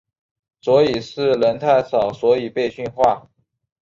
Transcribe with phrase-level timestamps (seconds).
[0.63, 3.29] 所以是人太少所以被训话？